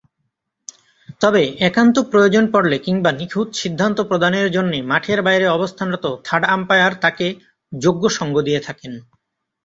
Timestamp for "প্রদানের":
4.01-4.47